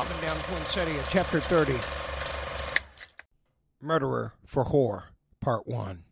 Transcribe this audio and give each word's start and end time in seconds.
Bombing 0.00 0.20
down 0.22 0.38
Chapter 1.10 1.40
30. 1.40 1.74
Murderer 3.82 4.32
for 4.46 4.64
Whore, 4.64 5.02
Part 5.42 5.66
1. 5.66 6.04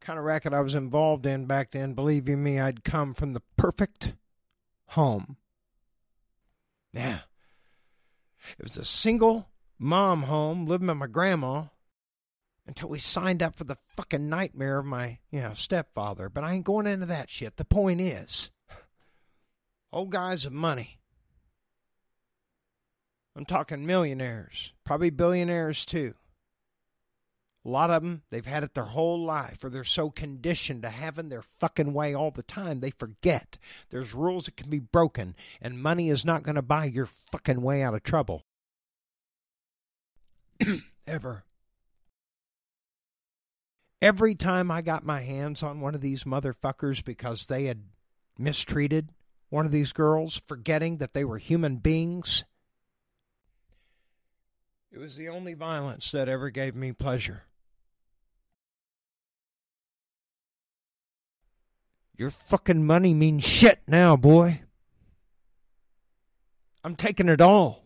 Kind 0.00 0.18
of 0.20 0.24
racket 0.24 0.52
I 0.52 0.60
was 0.60 0.76
involved 0.76 1.26
in 1.26 1.46
back 1.46 1.72
then, 1.72 1.94
believe 1.94 2.28
you 2.28 2.36
me, 2.36 2.60
I'd 2.60 2.84
come 2.84 3.14
from 3.14 3.32
the 3.32 3.42
perfect 3.56 4.14
home. 4.90 5.36
Yeah. 6.92 7.20
It 8.56 8.62
was 8.62 8.76
a 8.76 8.84
single 8.84 9.48
mom 9.80 10.22
home, 10.22 10.64
living 10.66 10.86
with 10.86 10.96
my 10.96 11.08
grandma, 11.08 11.64
until 12.68 12.88
we 12.88 13.00
signed 13.00 13.42
up 13.42 13.56
for 13.56 13.64
the 13.64 13.78
fucking 13.96 14.28
nightmare 14.28 14.78
of 14.78 14.86
my, 14.86 15.18
you 15.32 15.40
know, 15.40 15.54
stepfather. 15.54 16.28
But 16.28 16.44
I 16.44 16.52
ain't 16.52 16.64
going 16.64 16.86
into 16.86 17.06
that 17.06 17.30
shit. 17.30 17.56
The 17.56 17.64
point 17.64 18.00
is, 18.00 18.52
old 19.92 20.10
guys 20.10 20.44
of 20.44 20.52
money. 20.52 20.98
I'm 23.36 23.44
talking 23.44 23.86
millionaires, 23.86 24.72
probably 24.84 25.10
billionaires 25.10 25.84
too. 25.84 26.14
A 27.64 27.68
lot 27.68 27.90
of 27.90 28.02
them, 28.02 28.22
they've 28.30 28.46
had 28.46 28.64
it 28.64 28.72
their 28.72 28.84
whole 28.84 29.22
life, 29.22 29.62
or 29.62 29.68
they're 29.68 29.84
so 29.84 30.08
conditioned 30.08 30.82
to 30.82 30.88
having 30.88 31.28
their 31.28 31.42
fucking 31.42 31.92
way 31.92 32.14
all 32.14 32.30
the 32.30 32.42
time, 32.42 32.80
they 32.80 32.90
forget 32.90 33.58
there's 33.90 34.14
rules 34.14 34.46
that 34.46 34.56
can 34.56 34.70
be 34.70 34.78
broken, 34.78 35.36
and 35.60 35.82
money 35.82 36.08
is 36.08 36.24
not 36.24 36.42
going 36.42 36.54
to 36.54 36.62
buy 36.62 36.86
your 36.86 37.06
fucking 37.06 37.60
way 37.60 37.82
out 37.82 37.94
of 37.94 38.02
trouble. 38.02 38.46
Ever. 41.06 41.44
Every 44.00 44.34
time 44.34 44.70
I 44.70 44.80
got 44.80 45.04
my 45.04 45.20
hands 45.20 45.62
on 45.62 45.80
one 45.80 45.94
of 45.94 46.00
these 46.00 46.24
motherfuckers 46.24 47.04
because 47.04 47.46
they 47.46 47.64
had 47.64 47.82
mistreated 48.38 49.12
one 49.50 49.66
of 49.66 49.72
these 49.72 49.92
girls, 49.92 50.40
forgetting 50.46 50.96
that 50.96 51.12
they 51.12 51.24
were 51.24 51.36
human 51.36 51.76
beings, 51.76 52.44
it 54.92 54.98
was 54.98 55.16
the 55.16 55.28
only 55.28 55.54
violence 55.54 56.10
that 56.10 56.28
ever 56.28 56.50
gave 56.50 56.74
me 56.74 56.92
pleasure. 56.92 57.44
Your 62.16 62.30
fucking 62.30 62.84
money 62.84 63.14
means 63.14 63.44
shit 63.44 63.80
now, 63.86 64.14
boy. 64.16 64.60
I'm 66.84 66.96
taking 66.96 67.28
it 67.28 67.40
all. 67.40 67.82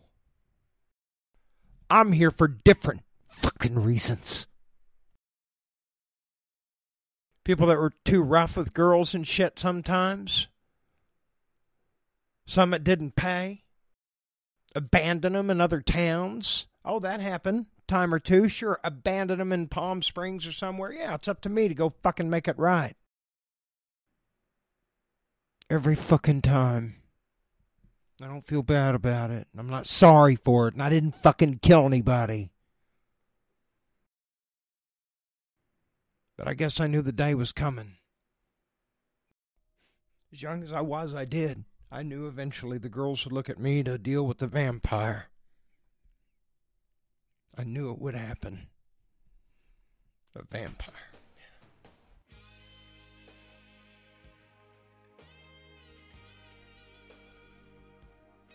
I'm 1.89 2.11
here 2.11 2.31
for 2.31 2.47
different 2.47 3.03
fucking 3.27 3.81
reasons. 3.81 4.47
People 7.43 7.67
that 7.67 7.77
were 7.77 7.93
too 8.03 8.23
rough 8.23 8.57
with 8.57 8.73
girls 8.73 9.13
and 9.13 9.27
shit 9.27 9.59
sometimes. 9.59 10.47
Some 12.47 12.71
that 12.71 12.83
didn't 12.83 13.15
pay. 13.15 13.63
Abandon 14.73 15.33
them 15.33 15.49
in 15.49 15.61
other 15.61 15.79
towns. 15.79 16.67
Oh, 16.85 16.99
that 16.99 17.19
happened. 17.19 17.65
Time 17.87 18.13
or 18.13 18.19
two. 18.19 18.47
Sure, 18.47 18.79
abandon 18.83 19.39
them 19.39 19.51
in 19.51 19.67
Palm 19.67 20.03
Springs 20.03 20.45
or 20.45 20.51
somewhere. 20.51 20.93
Yeah, 20.93 21.15
it's 21.15 21.27
up 21.27 21.41
to 21.41 21.49
me 21.49 21.67
to 21.67 21.73
go 21.73 21.93
fucking 22.03 22.29
make 22.29 22.47
it 22.47 22.59
right. 22.59 22.95
Every 25.69 25.95
fucking 25.95 26.43
time. 26.43 26.97
I 28.21 28.27
don't 28.27 28.45
feel 28.45 28.63
bad 28.63 28.95
about 28.95 29.31
it. 29.31 29.47
I'm 29.57 29.69
not 29.69 29.87
sorry 29.87 30.35
for 30.35 30.67
it, 30.67 30.75
and 30.75 30.83
I 30.83 30.89
didn't 30.89 31.15
fucking 31.15 31.59
kill 31.61 31.85
anybody. 31.85 32.51
But 36.37 36.47
I 36.47 36.53
guess 36.53 36.79
I 36.79 36.87
knew 36.87 37.01
the 37.01 37.11
day 37.11 37.33
was 37.33 37.51
coming. 37.51 37.97
As 40.31 40.41
young 40.41 40.63
as 40.63 40.71
I 40.71 40.81
was, 40.81 41.13
I 41.13 41.25
did. 41.25 41.65
I 41.91 42.03
knew 42.03 42.27
eventually 42.27 42.77
the 42.77 42.89
girls 42.89 43.23
would 43.25 43.33
look 43.33 43.49
at 43.49 43.59
me 43.59 43.83
to 43.83 43.97
deal 43.97 44.25
with 44.25 44.37
the 44.37 44.47
vampire. 44.47 45.29
I 47.57 47.63
knew 47.63 47.91
it 47.91 47.99
would 47.99 48.15
happen. 48.15 48.67
A 50.35 50.43
vampire. 50.43 50.93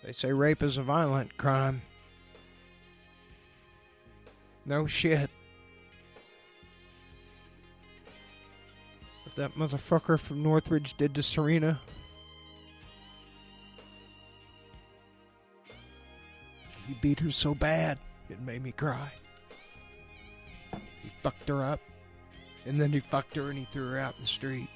They 0.04 0.12
say 0.12 0.32
rape 0.32 0.62
is 0.62 0.78
a 0.78 0.82
violent 0.82 1.36
crime. 1.36 1.82
No 4.64 4.86
shit. 4.86 5.30
What 9.24 9.36
that 9.36 9.52
motherfucker 9.54 10.18
from 10.18 10.42
Northridge 10.42 10.96
did 10.96 11.14
to 11.14 11.22
Serena. 11.22 11.80
He 16.86 16.94
beat 17.00 17.20
her 17.20 17.30
so 17.30 17.54
bad, 17.54 17.98
it 18.30 18.40
made 18.42 18.62
me 18.62 18.72
cry. 18.72 19.10
He 21.02 21.10
fucked 21.22 21.48
her 21.48 21.64
up, 21.64 21.80
and 22.66 22.80
then 22.80 22.92
he 22.92 23.00
fucked 23.00 23.36
her 23.36 23.50
and 23.50 23.58
he 23.58 23.66
threw 23.72 23.90
her 23.90 23.98
out 23.98 24.14
in 24.16 24.22
the 24.22 24.28
street. 24.28 24.68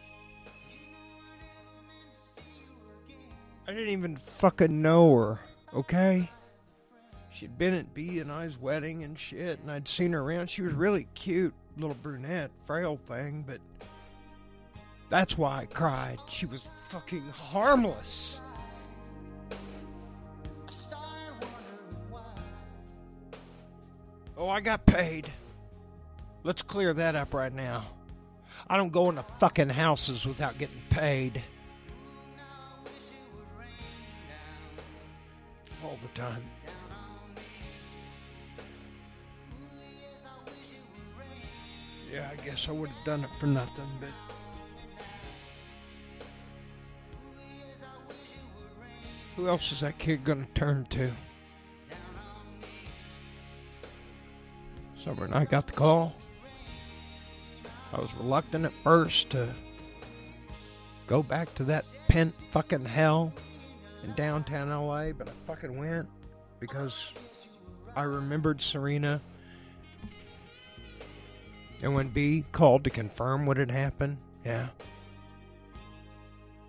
I 3.66 3.72
didn't 3.72 3.90
even 3.90 4.16
fucking 4.16 4.82
know 4.82 5.16
her, 5.16 5.38
okay? 5.72 6.30
She'd 7.30 7.58
been 7.58 7.74
at 7.74 7.94
B 7.94 8.20
and 8.20 8.30
I's 8.30 8.58
wedding 8.58 9.04
and 9.04 9.18
shit, 9.18 9.58
and 9.60 9.70
I'd 9.70 9.88
seen 9.88 10.12
her 10.12 10.20
around. 10.20 10.48
She 10.50 10.62
was 10.62 10.72
really 10.72 11.08
cute, 11.14 11.54
little 11.76 11.96
brunette, 12.02 12.50
frail 12.66 12.98
thing, 13.08 13.44
but 13.46 13.60
that's 15.08 15.38
why 15.38 15.60
I 15.60 15.66
cried. 15.66 16.18
She 16.28 16.46
was 16.46 16.66
fucking 16.88 17.28
harmless. 17.30 18.38
I 24.54 24.60
got 24.60 24.86
paid. 24.86 25.26
Let's 26.44 26.62
clear 26.62 26.92
that 26.94 27.16
up 27.16 27.34
right 27.34 27.52
now. 27.52 27.86
I 28.70 28.76
don't 28.76 28.92
go 28.92 29.10
into 29.10 29.24
fucking 29.24 29.70
houses 29.70 30.24
without 30.24 30.58
getting 30.58 30.80
paid. 30.90 31.42
All 35.82 35.98
the 36.00 36.20
time. 36.20 36.44
Yeah, 42.12 42.30
I 42.30 42.36
guess 42.44 42.68
I 42.68 42.72
would 42.72 42.90
have 42.90 43.04
done 43.04 43.24
it 43.24 43.30
for 43.40 43.46
nothing, 43.46 43.88
but. 43.98 44.10
Who 49.34 49.48
else 49.48 49.72
is 49.72 49.80
that 49.80 49.98
kid 49.98 50.22
gonna 50.22 50.46
turn 50.54 50.86
to? 50.90 51.10
Summer 55.04 55.26
and 55.26 55.34
I 55.34 55.44
got 55.44 55.66
the 55.66 55.74
call. 55.74 56.14
I 57.92 58.00
was 58.00 58.14
reluctant 58.14 58.64
at 58.64 58.72
first 58.72 59.28
to 59.30 59.50
go 61.06 61.22
back 61.22 61.54
to 61.56 61.64
that 61.64 61.84
pent 62.08 62.34
fucking 62.40 62.86
hell 62.86 63.30
in 64.02 64.14
downtown 64.14 64.70
LA, 64.70 65.12
but 65.12 65.28
I 65.28 65.32
fucking 65.46 65.76
went 65.76 66.08
because 66.58 67.12
I 67.94 68.04
remembered 68.04 68.62
Serena. 68.62 69.20
And 71.82 71.94
when 71.94 72.08
B 72.08 72.42
called 72.52 72.84
to 72.84 72.90
confirm 72.90 73.44
what 73.44 73.58
had 73.58 73.70
happened, 73.70 74.16
yeah. 74.42 74.68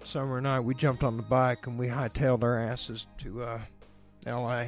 Summer 0.04 0.40
and 0.40 0.48
I, 0.48 0.60
we 0.60 0.76
jumped 0.76 1.06
on 1.06 1.16
the 1.16 1.24
bike 1.24 1.68
and 1.68 1.80
we 1.80 1.88
hightailed 1.88 2.44
our 2.44 2.60
asses 2.60 3.08
to 3.20 3.44
uh, 3.44 3.62
LA. 4.28 4.66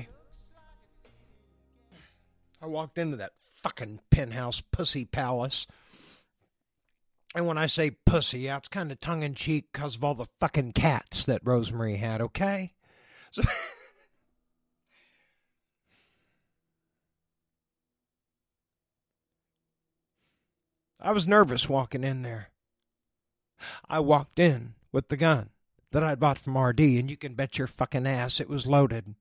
I 2.61 2.65
walked 2.65 2.97
into 2.97 3.17
that 3.17 3.33
fucking 3.61 3.99
penthouse 4.09 4.61
pussy 4.71 5.05
palace. 5.05 5.67
And 7.35 7.45
when 7.45 7.57
I 7.57 7.65
say 7.67 7.91
pussy, 8.05 8.47
it's 8.47 8.69
kind 8.69 8.91
of 8.91 8.99
tongue 8.99 9.23
in 9.23 9.35
cheek 9.35 9.67
because 9.71 9.95
of 9.95 10.03
all 10.03 10.15
the 10.15 10.27
fucking 10.39 10.73
cats 10.73 11.25
that 11.25 11.41
Rosemary 11.43 11.97
had, 11.97 12.21
okay? 12.21 12.73
So. 13.31 13.43
I 20.99 21.11
was 21.11 21.27
nervous 21.27 21.69
walking 21.69 22.03
in 22.03 22.23
there. 22.23 22.49
I 23.87 23.99
walked 23.99 24.39
in 24.39 24.73
with 24.91 25.09
the 25.09 25.17
gun 25.17 25.49
that 25.91 26.03
I'd 26.03 26.19
bought 26.19 26.39
from 26.39 26.57
RD, 26.57 26.79
and 26.79 27.09
you 27.09 27.17
can 27.17 27.33
bet 27.33 27.57
your 27.57 27.67
fucking 27.67 28.07
ass 28.07 28.39
it 28.39 28.49
was 28.49 28.65
loaded. 28.65 29.15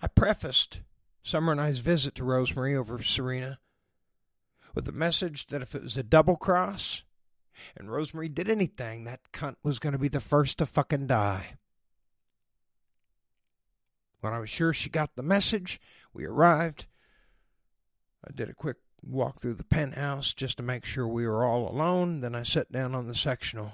I 0.00 0.06
prefaced 0.06 0.80
Summer 1.28 1.52
and 1.52 1.60
I's 1.60 1.80
visit 1.80 2.14
to 2.14 2.24
Rosemary 2.24 2.74
over 2.74 3.02
Serena 3.02 3.58
with 4.74 4.86
the 4.86 4.92
message 4.92 5.48
that 5.48 5.60
if 5.60 5.74
it 5.74 5.82
was 5.82 5.94
a 5.94 6.02
double 6.02 6.36
cross 6.36 7.02
and 7.76 7.92
Rosemary 7.92 8.30
did 8.30 8.48
anything, 8.48 9.04
that 9.04 9.30
cunt 9.30 9.56
was 9.62 9.78
going 9.78 9.92
to 9.92 9.98
be 9.98 10.08
the 10.08 10.20
first 10.20 10.56
to 10.56 10.64
fucking 10.64 11.06
die. 11.06 11.58
When 14.22 14.32
I 14.32 14.38
was 14.38 14.48
sure 14.48 14.72
she 14.72 14.88
got 14.88 15.16
the 15.16 15.22
message, 15.22 15.78
we 16.14 16.24
arrived. 16.24 16.86
I 18.26 18.32
did 18.34 18.48
a 18.48 18.54
quick 18.54 18.78
walk 19.06 19.38
through 19.38 19.54
the 19.54 19.64
penthouse 19.64 20.32
just 20.32 20.56
to 20.56 20.62
make 20.62 20.86
sure 20.86 21.06
we 21.06 21.28
were 21.28 21.44
all 21.44 21.70
alone. 21.70 22.22
Then 22.22 22.34
I 22.34 22.42
sat 22.42 22.72
down 22.72 22.94
on 22.94 23.06
the 23.06 23.14
sectional. 23.14 23.72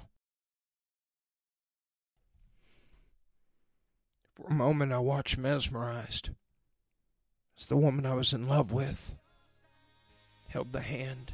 For 4.33 4.47
a 4.47 4.53
moment, 4.53 4.91
I 4.91 4.99
watched 4.99 5.37
mesmerized 5.37 6.31
the 7.67 7.77
woman 7.77 8.05
I 8.05 8.13
was 8.13 8.33
in 8.33 8.47
love 8.47 8.71
with 8.71 9.15
held 10.49 10.71
the 10.71 10.81
hand 10.81 11.31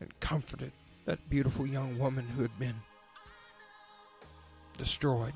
and 0.00 0.20
comforted 0.20 0.72
that 1.06 1.30
beautiful 1.30 1.66
young 1.66 1.98
woman 1.98 2.26
who 2.26 2.42
had 2.42 2.58
been 2.58 2.76
destroyed. 4.76 5.32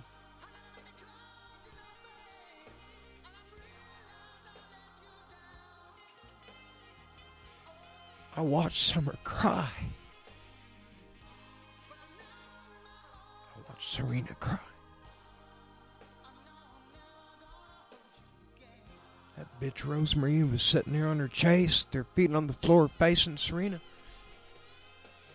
I 8.37 8.41
watched 8.41 8.93
Summer 8.93 9.17
cry. 9.25 9.69
I 13.57 13.69
watched 13.69 13.95
Serena 13.95 14.35
cry. 14.41 14.59
That 19.43 19.75
bitch 19.75 19.85
Rosemary 19.85 20.45
was 20.45 20.63
sitting 20.63 20.93
there 20.93 21.09
on 21.09 21.19
her 21.19 21.27
chase, 21.27 21.85
their 21.91 22.05
feet 22.05 22.33
on 22.33 22.47
the 22.47 22.53
floor 22.53 22.89
facing 22.97 23.37
Serena. 23.37 23.81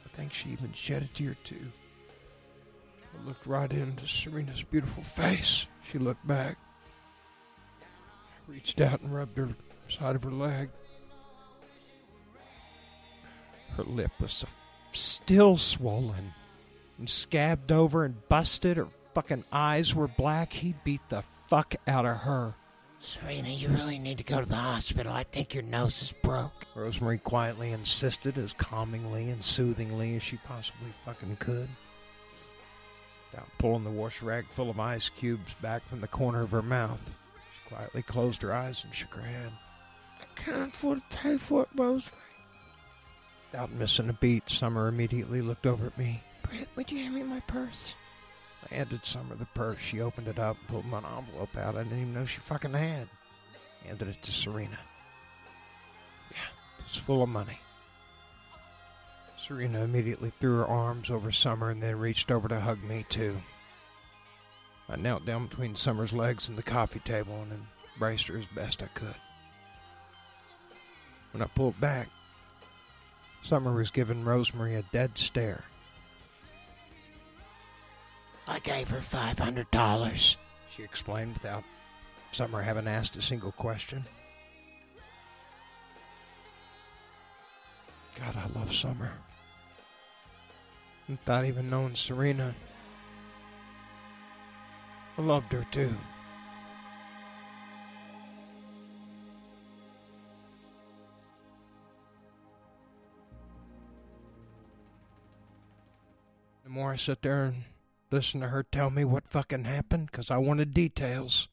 I 0.06 0.15
think 0.15 0.33
she 0.33 0.50
even 0.51 0.71
shed 0.71 1.04
a 1.04 1.07
tear 1.07 1.36
too. 1.44 1.74
I 3.13 3.27
looked 3.27 3.45
right 3.45 3.69
into 3.69 4.07
Serena's 4.07 4.63
beautiful 4.63 5.04
face. 5.04 5.68
She 5.92 5.98
looked 5.98 6.25
back. 6.25 6.57
I 7.81 8.51
reached 8.51 8.80
out 8.80 9.01
and 9.01 9.13
rubbed 9.13 9.38
her 9.38 9.50
side 9.89 10.15
of 10.15 10.24
her 10.24 10.31
leg. 10.31 10.69
Her 13.75 13.83
lip 13.83 14.12
was 14.21 14.45
still 14.94 15.57
swollen 15.57 16.33
and 16.98 17.10
scabbed 17.10 17.74
over 17.74 18.06
and 18.06 18.25
busted. 18.30 18.77
Her 18.77 18.88
fucking 19.13 19.44
eyes 19.51 19.94
were 19.94 20.07
black. 20.07 20.53
He 20.53 20.75
beat 20.86 21.01
the 21.10 21.24
fuck 21.24 21.75
out 21.86 22.06
of 22.06 22.19
her. 22.19 22.53
Serena, 23.00 23.50
you 23.50 23.70
really 23.70 24.00
need 24.00 24.18
to 24.18 24.24
go 24.24 24.40
to 24.40 24.46
the 24.46 24.56
hospital. 24.56 25.14
I 25.14 25.24
think 25.24 25.54
your 25.54 25.64
nose 25.64 26.02
is 26.02 26.12
broke. 26.24 26.66
Rosemary 26.76 27.20
quietly 27.20 27.72
insisted, 27.72 28.38
as 28.38 28.54
calmingly 28.54 29.30
and 29.30 29.44
soothingly 29.44 30.16
as 30.16 30.24
she 30.24 30.38
possibly 30.38 30.94
fucking 31.06 31.38
could. 31.38 31.70
Without 33.32 33.48
pulling 33.60 33.84
the 33.84 33.90
wash 33.90 34.22
rag 34.22 34.46
full 34.48 34.70
of 34.70 34.80
ice 34.80 35.10
cubes 35.10 35.54
back 35.62 35.88
from 35.88 36.02
the 36.02 36.08
corner 36.08 36.42
of 36.42 36.52
her 36.52 36.62
mouth, 36.62 37.28
she 37.54 37.70
quietly 37.76 38.02
closed 38.02 38.42
her 38.42 38.54
eyes 38.54 38.84
and 38.84 38.94
shook 38.94 39.14
her 39.14 39.22
head. 39.22 39.52
I 40.20 40.42
can't 40.42 40.74
afford 40.74 41.00
to 41.10 41.18
pay 41.18 41.38
for 41.38 41.64
it, 41.64 41.70
Rosemary. 41.76 42.22
Without 43.52 43.72
missing 43.72 44.10
a 44.10 44.14
beat, 44.14 44.50
Summer 44.50 44.88
immediately 44.88 45.42
looked 45.42 45.66
over 45.66 45.88
at 45.88 45.98
me. 45.98 46.22
Britt, 46.44 46.68
would 46.76 46.92
you 46.92 47.00
hand 47.00 47.16
me 47.16 47.24
my 47.24 47.40
purse? 47.42 47.96
I 48.69 48.75
handed 48.75 49.06
Summer 49.06 49.36
the 49.36 49.46
purse. 49.46 49.80
She 49.80 50.02
opened 50.02 50.28
it 50.28 50.40
up 50.40 50.58
and 50.60 50.68
pulled 50.68 50.86
an 50.86 51.06
envelope 51.06 51.56
out 51.58 51.75
I 51.75 51.84
didn't 51.84 52.00
even 52.00 52.14
know 52.14 52.25
she 52.25 52.40
fucking 52.40 52.74
had. 52.74 53.08
Handed 53.86 54.10
it 54.10 54.24
to 54.24 54.31
Serena. 54.31 54.78
Yeah, 56.31 56.86
it's 56.86 56.98
full 56.98 57.24
of 57.24 57.30
money. 57.30 57.60
Serena 59.38 59.84
immediately 59.84 60.34
threw 60.40 60.58
her 60.58 60.68
arms 60.68 61.10
over 61.10 61.31
Summer 61.31 61.69
and 61.69 61.81
then 61.81 62.00
reached 62.00 62.31
over 62.31 62.48
to 62.48 62.60
hug 62.60 62.84
me, 62.84 63.06
too. 63.08 63.38
I 64.90 64.96
knelt 64.96 65.25
down 65.25 65.48
between 65.48 65.75
Summer's 65.75 66.13
legs 66.13 66.50
and 66.50 66.58
the 66.58 66.63
coffee 66.63 67.00
table 67.00 67.42
and 67.42 67.68
embraced 67.94 68.28
her 68.28 68.38
as 68.38 68.46
best 68.48 68.84
I 68.84 68.88
could. 68.88 69.16
When 71.31 71.42
I 71.42 71.48
pulled 71.48 71.80
back, 71.80 72.10
Summer 73.42 73.74
was 73.74 73.92
giving 73.92 74.25
Rosemary 74.25 74.75
a 74.75 74.81
dead 74.92 75.18
stare. 75.18 75.63
I 78.48 78.60
gave 78.60 78.90
her 78.90 79.00
$500. 79.00 80.36
She 80.76 80.84
explained 80.84 81.34
without 81.34 81.64
Summer 82.32 82.62
having 82.62 82.88
asked 82.88 83.16
a 83.18 83.22
single 83.22 83.52
question. 83.52 84.06
God, 88.20 88.36
I 88.36 88.60
love 88.60 88.74
Summer. 88.74 89.12
Without 91.10 91.46
even 91.46 91.70
knowing 91.70 91.96
Serena, 91.96 92.54
I 95.18 95.22
loved 95.22 95.52
her 95.54 95.66
too. 95.72 95.94
The 106.64 106.70
more 106.70 106.92
I 106.92 106.98
sit 106.98 107.22
there 107.22 107.46
and 107.46 107.64
listen 108.12 108.42
to 108.42 108.50
her 108.50 108.63
tell 108.63 108.89
me 108.89 109.04
what 109.04 109.27
fucking 109.27 109.65
happened, 109.65 110.09
because 110.12 110.31
I 110.31 110.38
wanted 110.38 110.74
details. 110.74 111.48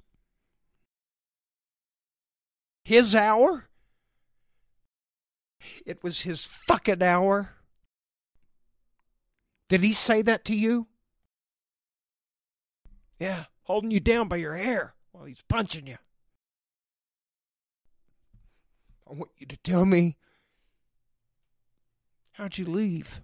His 2.84 3.14
hour? 3.14 3.68
It 5.86 6.02
was 6.02 6.22
his 6.22 6.44
fucking 6.44 7.02
hour? 7.02 7.54
Did 9.68 9.82
he 9.82 9.92
say 9.92 10.22
that 10.22 10.44
to 10.46 10.54
you? 10.54 10.86
Yeah, 13.18 13.44
holding 13.62 13.90
you 13.90 14.00
down 14.00 14.28
by 14.28 14.36
your 14.36 14.56
hair 14.56 14.94
while 15.12 15.24
he's 15.24 15.42
punching 15.48 15.86
you. 15.86 15.96
I 19.08 19.14
want 19.14 19.30
you 19.38 19.46
to 19.46 19.56
tell 19.58 19.86
me 19.86 20.16
how'd 22.32 22.58
you 22.58 22.66
leave? 22.66 23.22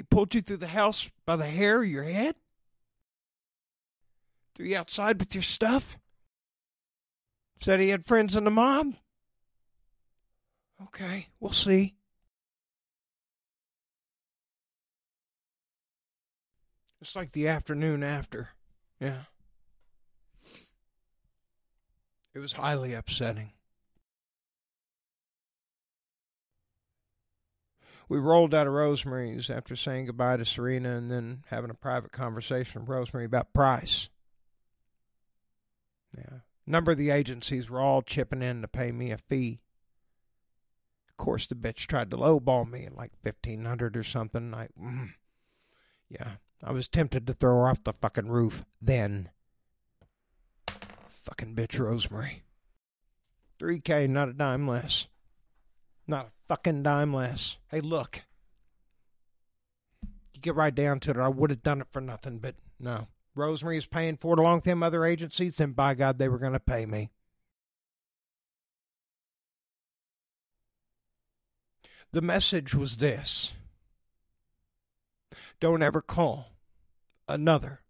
He 0.00 0.04
pulled 0.04 0.34
you 0.34 0.40
through 0.40 0.56
the 0.56 0.68
house 0.68 1.10
by 1.26 1.36
the 1.36 1.44
hair 1.44 1.82
of 1.82 1.88
your 1.90 2.04
head? 2.04 2.36
Threw 4.54 4.64
you 4.64 4.78
outside 4.78 5.20
with 5.20 5.34
your 5.34 5.42
stuff? 5.42 5.98
Said 7.60 7.80
he 7.80 7.90
had 7.90 8.06
friends 8.06 8.34
in 8.34 8.44
the 8.44 8.50
mob? 8.50 8.94
Okay, 10.84 11.26
we'll 11.38 11.52
see. 11.52 11.96
It's 17.02 17.14
like 17.14 17.32
the 17.32 17.48
afternoon 17.48 18.02
after. 18.02 18.48
Yeah. 19.00 19.24
It 22.32 22.38
was 22.38 22.54
highly 22.54 22.94
upsetting. 22.94 23.50
We 28.10 28.18
rolled 28.18 28.54
out 28.54 28.66
of 28.66 28.72
Rosemary's 28.72 29.48
after 29.50 29.76
saying 29.76 30.06
goodbye 30.06 30.38
to 30.38 30.44
Serena 30.44 30.96
and 30.96 31.08
then 31.08 31.44
having 31.46 31.70
a 31.70 31.74
private 31.74 32.10
conversation 32.10 32.80
with 32.80 32.90
Rosemary 32.90 33.24
about 33.24 33.54
price. 33.54 34.08
Yeah. 36.18 36.38
Number 36.66 36.90
of 36.90 36.98
the 36.98 37.10
agencies 37.10 37.70
were 37.70 37.80
all 37.80 38.02
chipping 38.02 38.42
in 38.42 38.62
to 38.62 38.68
pay 38.68 38.90
me 38.90 39.12
a 39.12 39.18
fee. 39.18 39.60
Of 41.08 41.18
course, 41.18 41.46
the 41.46 41.54
bitch 41.54 41.86
tried 41.86 42.10
to 42.10 42.16
lowball 42.16 42.68
me 42.68 42.84
at 42.86 42.96
like 42.96 43.12
fifteen 43.22 43.64
hundred 43.64 43.96
or 43.96 44.02
something. 44.02 44.54
I, 44.54 44.66
mm, 44.76 45.10
yeah, 46.08 46.32
I 46.64 46.72
was 46.72 46.88
tempted 46.88 47.28
to 47.28 47.32
throw 47.32 47.58
her 47.58 47.68
off 47.68 47.84
the 47.84 47.92
fucking 47.92 48.28
roof 48.28 48.64
then. 48.82 49.30
Fucking 51.08 51.54
bitch, 51.54 51.78
Rosemary. 51.78 52.42
3K, 53.60 54.08
not 54.08 54.30
a 54.30 54.32
dime 54.32 54.66
less. 54.66 55.06
Not 56.10 56.26
a 56.26 56.30
fucking 56.48 56.82
dime 56.82 57.14
less. 57.14 57.58
Hey, 57.68 57.80
look. 57.80 58.22
You 60.34 60.40
get 60.40 60.56
right 60.56 60.74
down 60.74 60.98
to 61.00 61.10
it, 61.10 61.16
I 61.16 61.28
would 61.28 61.50
have 61.50 61.62
done 61.62 61.80
it 61.80 61.86
for 61.92 62.00
nothing, 62.00 62.38
but 62.38 62.56
no. 62.80 63.06
Rosemary 63.36 63.78
is 63.78 63.86
paying 63.86 64.16
for 64.16 64.32
it 64.32 64.40
along 64.40 64.56
with 64.56 64.64
them 64.64 64.82
other 64.82 65.04
agencies, 65.04 65.54
then 65.54 65.70
by 65.70 65.94
God, 65.94 66.18
they 66.18 66.28
were 66.28 66.40
going 66.40 66.52
to 66.52 66.58
pay 66.58 66.84
me. 66.84 67.10
The 72.10 72.20
message 72.20 72.74
was 72.74 72.96
this 72.96 73.52
Don't 75.60 75.80
ever 75.80 76.00
call 76.00 76.46
another 77.28 77.82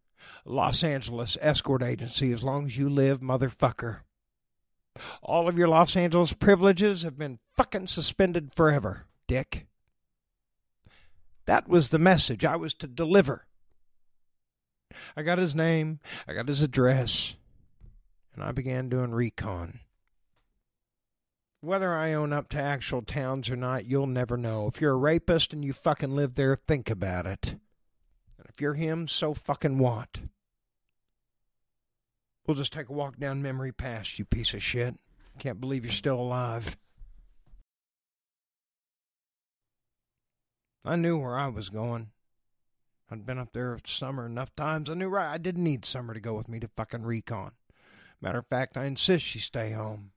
Los 0.44 0.84
Angeles 0.84 1.38
escort 1.40 1.82
agency 1.82 2.32
as 2.32 2.42
long 2.42 2.66
as 2.66 2.76
you 2.76 2.90
live, 2.90 3.20
motherfucker. 3.20 4.00
All 5.22 5.48
of 5.48 5.56
your 5.56 5.68
Los 5.68 5.96
Angeles 5.96 6.32
privileges 6.32 7.02
have 7.02 7.18
been 7.18 7.38
fucking 7.56 7.86
suspended 7.86 8.54
forever, 8.54 9.06
dick. 9.26 9.66
That 11.46 11.68
was 11.68 11.88
the 11.88 11.98
message 11.98 12.44
I 12.44 12.56
was 12.56 12.74
to 12.74 12.86
deliver. 12.86 13.46
I 15.16 15.22
got 15.22 15.38
his 15.38 15.54
name, 15.54 16.00
I 16.26 16.34
got 16.34 16.48
his 16.48 16.62
address, 16.62 17.36
and 18.34 18.42
I 18.42 18.52
began 18.52 18.88
doing 18.88 19.12
recon. 19.12 19.80
Whether 21.60 21.92
I 21.92 22.14
own 22.14 22.32
up 22.32 22.48
to 22.50 22.60
actual 22.60 23.02
towns 23.02 23.50
or 23.50 23.56
not, 23.56 23.84
you'll 23.84 24.06
never 24.06 24.36
know. 24.36 24.66
If 24.66 24.80
you're 24.80 24.94
a 24.94 24.96
rapist 24.96 25.52
and 25.52 25.64
you 25.64 25.72
fucking 25.72 26.16
live 26.16 26.34
there, 26.34 26.56
think 26.56 26.88
about 26.88 27.26
it. 27.26 27.56
And 28.38 28.48
if 28.48 28.60
you're 28.60 28.74
him, 28.74 29.06
so 29.06 29.34
fucking 29.34 29.78
what? 29.78 30.20
We'll 32.50 32.56
just 32.56 32.72
take 32.72 32.88
a 32.88 32.92
walk 32.92 33.16
down 33.16 33.42
memory 33.42 33.70
path, 33.70 34.18
you 34.18 34.24
piece 34.24 34.54
of 34.54 34.60
shit. 34.60 34.96
Can't 35.38 35.60
believe 35.60 35.84
you're 35.84 35.92
still 35.92 36.18
alive. 36.18 36.76
I 40.84 40.96
knew 40.96 41.16
where 41.16 41.38
I 41.38 41.46
was 41.46 41.70
going. 41.70 42.10
I'd 43.08 43.24
been 43.24 43.38
up 43.38 43.52
there 43.52 43.78
Summer 43.84 44.26
enough 44.26 44.52
times. 44.56 44.90
I 44.90 44.94
knew 44.94 45.08
right 45.08 45.32
I 45.32 45.38
didn't 45.38 45.62
need 45.62 45.84
Summer 45.84 46.12
to 46.12 46.18
go 46.18 46.34
with 46.34 46.48
me 46.48 46.58
to 46.58 46.66
fucking 46.66 47.04
recon. 47.04 47.52
Matter 48.20 48.40
of 48.40 48.48
fact, 48.48 48.76
I 48.76 48.86
insist 48.86 49.24
she 49.24 49.38
stay 49.38 49.70
home. 49.70 50.10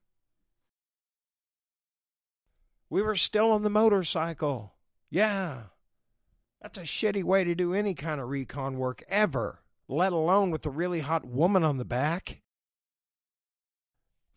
We 2.89 3.03
were 3.03 3.15
still 3.15 3.51
on 3.51 3.61
the 3.61 3.69
motorcycle. 3.69 4.73
Yeah. 5.11 5.65
That's 6.63 6.79
a 6.79 6.81
shitty 6.81 7.23
way 7.23 7.43
to 7.43 7.53
do 7.53 7.75
any 7.75 7.93
kind 7.93 8.19
of 8.19 8.29
recon 8.29 8.79
work 8.79 9.03
ever, 9.07 9.59
let 9.87 10.13
alone 10.13 10.51
with 10.51 10.65
a 10.65 10.69
really 10.69 11.01
hot 11.01 11.25
woman 11.25 11.63
on 11.63 11.77
the 11.77 11.85
back. 11.85 12.41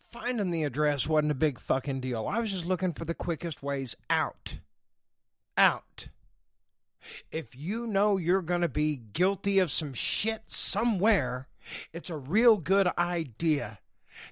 Finding 0.07 0.51
the 0.51 0.63
address 0.63 1.07
wasn't 1.07 1.31
a 1.31 1.35
big 1.35 1.59
fucking 1.59 1.99
deal. 1.99 2.27
I 2.27 2.39
was 2.39 2.51
just 2.51 2.65
looking 2.65 2.93
for 2.93 3.05
the 3.05 3.13
quickest 3.13 3.61
ways 3.61 3.95
out. 4.09 4.57
Out. 5.57 6.07
If 7.31 7.55
you 7.55 7.85
know 7.85 8.17
you're 8.17 8.41
going 8.41 8.61
to 8.61 8.69
be 8.69 9.01
guilty 9.13 9.59
of 9.59 9.71
some 9.71 9.93
shit 9.93 10.43
somewhere, 10.47 11.47
it's 11.93 12.09
a 12.09 12.17
real 12.17 12.57
good 12.57 12.87
idea 12.97 13.79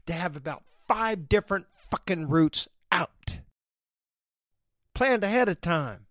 to 0.06 0.14
have 0.14 0.36
about 0.36 0.64
five 0.88 1.28
different 1.28 1.68
fucking 1.90 2.30
routes 2.30 2.68
out. 2.92 3.38
Planned 4.94 5.24
ahead 5.24 5.50
of 5.50 5.62
time. 5.62 6.06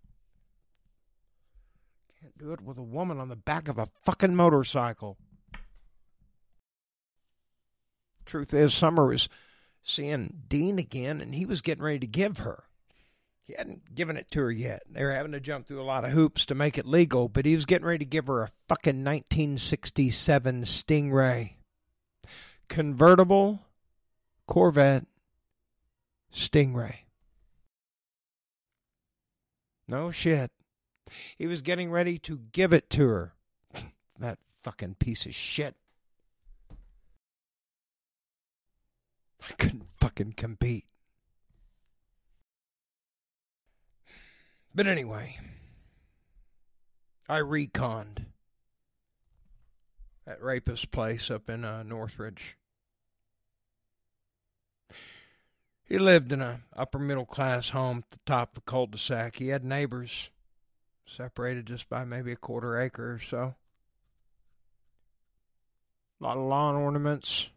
Do 2.37 2.51
it 2.51 2.61
with 2.61 2.77
a 2.77 2.83
woman 2.83 3.19
on 3.19 3.29
the 3.29 3.35
back 3.35 3.67
of 3.67 3.77
a 3.77 3.87
fucking 4.03 4.35
motorcycle. 4.35 5.17
Truth 8.25 8.53
is, 8.53 8.73
Summer 8.73 9.07
was 9.07 9.29
seeing 9.83 10.41
Dean 10.47 10.77
again, 10.77 11.21
and 11.21 11.33
he 11.33 11.45
was 11.45 11.61
getting 11.61 11.83
ready 11.83 11.99
to 11.99 12.07
give 12.07 12.39
her. 12.39 12.63
He 13.47 13.53
hadn't 13.55 13.93
given 13.93 14.17
it 14.17 14.31
to 14.31 14.39
her 14.39 14.51
yet. 14.51 14.81
They 14.89 15.03
were 15.03 15.11
having 15.11 15.31
to 15.33 15.39
jump 15.39 15.67
through 15.67 15.81
a 15.81 15.83
lot 15.83 16.03
of 16.03 16.11
hoops 16.11 16.45
to 16.47 16.55
make 16.55 16.77
it 16.77 16.87
legal, 16.87 17.29
but 17.29 17.45
he 17.45 17.53
was 17.53 17.65
getting 17.65 17.85
ready 17.85 17.99
to 17.99 18.09
give 18.09 18.27
her 18.27 18.41
a 18.41 18.49
fucking 18.67 19.03
1967 19.03 20.63
Stingray. 20.63 21.53
Convertible 22.67 23.59
Corvette 24.47 25.05
Stingray. 26.33 26.95
No 29.87 30.09
shit. 30.09 30.51
He 31.37 31.47
was 31.47 31.61
getting 31.61 31.91
ready 31.91 32.17
to 32.19 32.39
give 32.51 32.73
it 32.73 32.89
to 32.91 33.07
her. 33.07 33.33
that 34.19 34.39
fucking 34.63 34.95
piece 34.95 35.25
of 35.25 35.35
shit. 35.35 35.75
I 39.49 39.53
couldn't 39.53 39.85
fucking 39.99 40.33
compete. 40.33 40.85
But 44.73 44.87
anyway, 44.87 45.39
I 47.29 47.37
reconned 47.37 48.25
that 50.25 50.41
rapist 50.41 50.91
place 50.91 51.29
up 51.29 51.49
in 51.49 51.63
uh, 51.63 51.83
Northridge. 51.83 52.57
He 55.83 55.99
lived 55.99 56.31
in 56.31 56.41
a 56.41 56.61
upper 56.75 56.97
middle 56.97 57.25
class 57.25 57.69
home 57.69 57.99
at 57.99 58.11
the 58.11 58.19
top 58.25 58.57
of 58.57 58.63
a 58.63 58.69
cul-de-sac. 58.69 59.37
He 59.37 59.49
had 59.49 59.63
neighbors, 59.63 60.29
separated 61.07 61.65
just 61.65 61.89
by 61.89 62.05
maybe 62.05 62.31
a 62.31 62.37
quarter 62.37 62.79
acre 62.79 63.13
or 63.13 63.19
so. 63.19 63.55
A 66.19 66.23
lot 66.23 66.37
of 66.37 66.43
lawn 66.43 66.75
ornaments, 66.75 67.49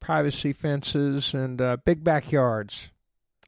privacy 0.00 0.52
fences, 0.52 1.34
and 1.34 1.60
uh, 1.60 1.76
big 1.84 2.04
backyards. 2.04 2.90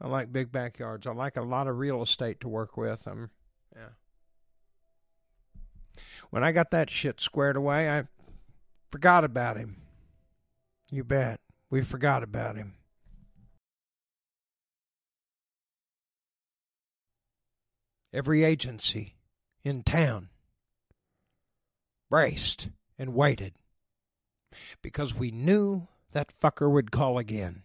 I 0.00 0.08
like 0.08 0.32
big 0.32 0.52
backyards. 0.52 1.06
I 1.06 1.12
like 1.12 1.36
a 1.36 1.42
lot 1.42 1.68
of 1.68 1.78
real 1.78 2.02
estate 2.02 2.40
to 2.40 2.48
work 2.48 2.76
with. 2.76 3.06
I'm, 3.06 3.30
yeah. 3.74 3.90
When 6.30 6.42
I 6.44 6.52
got 6.52 6.70
that 6.70 6.90
shit 6.90 7.20
squared 7.20 7.56
away, 7.56 7.90
I 7.90 8.04
forgot 8.90 9.24
about 9.24 9.56
him. 9.56 9.82
You 10.90 11.04
bet. 11.04 11.40
We 11.70 11.82
forgot 11.82 12.22
about 12.22 12.56
him. 12.56 12.74
Every 18.12 18.44
agency 18.44 19.15
in 19.66 19.82
town 19.82 20.28
braced 22.08 22.68
and 22.96 23.12
waited 23.12 23.54
because 24.80 25.12
we 25.12 25.32
knew 25.32 25.88
that 26.12 26.32
fucker 26.40 26.70
would 26.70 26.92
call 26.92 27.18
again. 27.18 27.64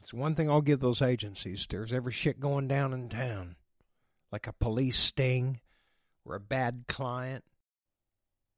It's 0.00 0.12
one 0.12 0.34
thing 0.34 0.50
I'll 0.50 0.62
give 0.62 0.80
those 0.80 1.00
agencies. 1.00 1.64
There's 1.70 1.92
every 1.92 2.10
shit 2.10 2.40
going 2.40 2.66
down 2.66 2.92
in 2.92 3.08
town, 3.08 3.54
like 4.32 4.48
a 4.48 4.52
police 4.52 4.98
sting 4.98 5.60
or 6.24 6.34
a 6.34 6.40
bad 6.40 6.86
client. 6.88 7.44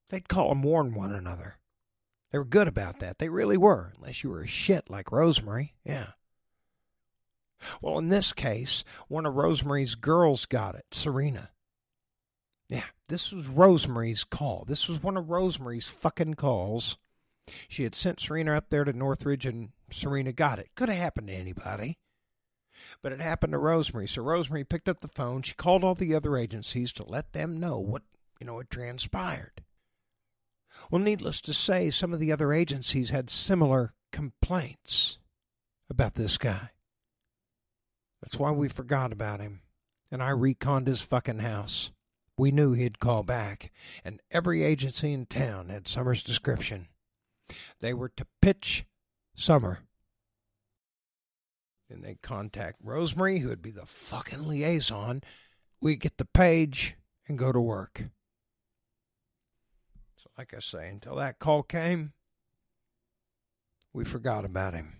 They'd 0.08 0.30
call 0.30 0.52
and 0.52 0.64
warn 0.64 0.94
one 0.94 1.12
another. 1.12 1.58
They 2.32 2.38
were 2.38 2.46
good 2.46 2.66
about 2.66 3.00
that. 3.00 3.18
They 3.18 3.28
really 3.28 3.58
were, 3.58 3.92
unless 3.98 4.24
you 4.24 4.30
were 4.30 4.40
a 4.40 4.48
shit 4.48 4.88
like 4.88 5.12
Rosemary. 5.12 5.74
Yeah. 5.84 6.12
Well, 7.80 7.98
in 7.98 8.08
this 8.08 8.32
case, 8.32 8.84
one 9.08 9.26
of 9.26 9.34
Rosemary's 9.34 9.94
girls 9.94 10.46
got 10.46 10.74
it, 10.74 10.86
Serena. 10.92 11.50
Yeah, 12.68 12.84
this 13.08 13.32
was 13.32 13.46
Rosemary's 13.46 14.24
call. 14.24 14.64
This 14.66 14.88
was 14.88 15.02
one 15.02 15.16
of 15.16 15.30
Rosemary's 15.30 15.88
fucking 15.88 16.34
calls. 16.34 16.98
She 17.68 17.84
had 17.84 17.94
sent 17.94 18.20
Serena 18.20 18.56
up 18.56 18.70
there 18.70 18.84
to 18.84 18.92
Northridge 18.92 19.46
and 19.46 19.70
Serena 19.90 20.32
got 20.32 20.58
it. 20.58 20.70
Could 20.74 20.88
have 20.88 20.98
happened 20.98 21.28
to 21.28 21.34
anybody. 21.34 21.98
But 23.02 23.12
it 23.12 23.20
happened 23.20 23.52
to 23.52 23.58
Rosemary. 23.58 24.08
So 24.08 24.22
Rosemary 24.22 24.64
picked 24.64 24.88
up 24.88 25.00
the 25.00 25.08
phone. 25.08 25.42
She 25.42 25.54
called 25.54 25.84
all 25.84 25.94
the 25.94 26.14
other 26.14 26.36
agencies 26.36 26.92
to 26.94 27.04
let 27.04 27.32
them 27.32 27.58
know 27.58 27.78
what, 27.78 28.02
you 28.40 28.46
know, 28.46 28.58
had 28.58 28.70
transpired. 28.70 29.62
Well, 30.90 31.00
needless 31.00 31.40
to 31.42 31.54
say, 31.54 31.90
some 31.90 32.12
of 32.12 32.20
the 32.20 32.32
other 32.32 32.52
agencies 32.52 33.10
had 33.10 33.30
similar 33.30 33.92
complaints 34.12 35.18
about 35.88 36.14
this 36.14 36.36
guy. 36.36 36.70
That's 38.26 38.40
why 38.40 38.50
we 38.50 38.66
forgot 38.66 39.12
about 39.12 39.38
him. 39.38 39.60
And 40.10 40.20
I 40.20 40.30
reconned 40.30 40.88
his 40.88 41.00
fucking 41.00 41.38
house. 41.38 41.92
We 42.36 42.50
knew 42.50 42.72
he'd 42.72 42.98
call 42.98 43.22
back, 43.22 43.70
and 44.04 44.20
every 44.32 44.64
agency 44.64 45.12
in 45.12 45.26
town 45.26 45.68
had 45.68 45.86
Summer's 45.86 46.24
description. 46.24 46.88
They 47.78 47.94
were 47.94 48.08
to 48.10 48.26
pitch 48.42 48.84
Summer. 49.36 49.78
And 51.88 52.02
they'd 52.02 52.20
contact 52.20 52.80
Rosemary, 52.82 53.38
who 53.38 53.48
would 53.48 53.62
be 53.62 53.70
the 53.70 53.86
fucking 53.86 54.48
liaison. 54.48 55.22
We'd 55.80 56.00
get 56.00 56.18
the 56.18 56.24
page 56.24 56.96
and 57.28 57.38
go 57.38 57.52
to 57.52 57.60
work. 57.60 58.06
So, 60.16 60.30
like 60.36 60.52
I 60.52 60.58
say, 60.58 60.88
until 60.88 61.14
that 61.14 61.38
call 61.38 61.62
came, 61.62 62.12
we 63.92 64.04
forgot 64.04 64.44
about 64.44 64.74
him. 64.74 64.95